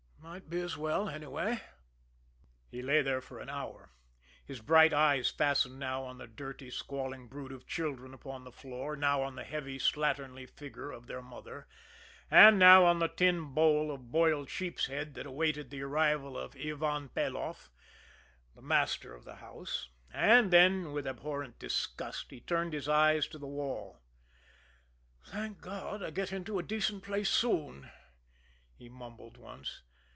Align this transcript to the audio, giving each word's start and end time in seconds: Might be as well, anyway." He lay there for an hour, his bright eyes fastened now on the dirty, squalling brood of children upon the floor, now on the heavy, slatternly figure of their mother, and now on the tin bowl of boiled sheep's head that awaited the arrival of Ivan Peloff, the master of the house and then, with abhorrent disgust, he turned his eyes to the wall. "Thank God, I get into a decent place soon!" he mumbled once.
Might 0.23 0.49
be 0.51 0.61
as 0.61 0.77
well, 0.77 1.09
anyway." 1.09 1.59
He 2.69 2.81
lay 2.81 3.01
there 3.01 3.19
for 3.19 3.39
an 3.39 3.49
hour, 3.49 3.89
his 4.45 4.61
bright 4.61 4.93
eyes 4.93 5.29
fastened 5.29 5.77
now 5.77 6.03
on 6.03 6.19
the 6.19 6.27
dirty, 6.27 6.69
squalling 6.69 7.27
brood 7.27 7.51
of 7.51 7.67
children 7.67 8.13
upon 8.13 8.43
the 8.45 8.51
floor, 8.51 8.95
now 8.95 9.23
on 9.23 9.35
the 9.35 9.43
heavy, 9.43 9.77
slatternly 9.77 10.45
figure 10.47 10.89
of 10.89 11.07
their 11.07 11.21
mother, 11.21 11.67
and 12.29 12.57
now 12.59 12.85
on 12.85 12.99
the 12.99 13.09
tin 13.09 13.53
bowl 13.53 13.91
of 13.91 14.11
boiled 14.11 14.49
sheep's 14.49 14.85
head 14.85 15.15
that 15.15 15.25
awaited 15.25 15.69
the 15.69 15.81
arrival 15.81 16.37
of 16.37 16.55
Ivan 16.55 17.09
Peloff, 17.09 17.69
the 18.55 18.61
master 18.61 19.13
of 19.13 19.25
the 19.25 19.37
house 19.37 19.89
and 20.13 20.49
then, 20.51 20.93
with 20.93 21.07
abhorrent 21.07 21.59
disgust, 21.59 22.27
he 22.31 22.39
turned 22.39 22.71
his 22.71 22.87
eyes 22.87 23.27
to 23.27 23.37
the 23.39 23.47
wall. 23.47 23.99
"Thank 25.25 25.59
God, 25.59 26.01
I 26.01 26.09
get 26.09 26.31
into 26.31 26.57
a 26.59 26.63
decent 26.63 27.03
place 27.03 27.29
soon!" 27.29 27.89
he 28.77 28.87
mumbled 28.87 29.37
once. 29.37 29.81